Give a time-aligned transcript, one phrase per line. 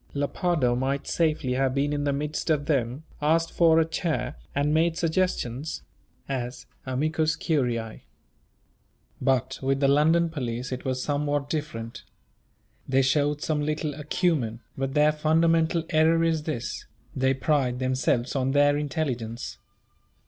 [0.15, 4.73] Lepardo might safely have been in the midst of them, asked for a chair, and
[4.73, 5.83] made suggestions.
[6.27, 8.01] as "amicus curiæ."
[9.21, 12.01] But with the London police it was somewhat different.
[12.89, 18.53] They showed some little acumen, but their fundamental error is this they pride themselves on
[18.53, 19.59] their intelligence.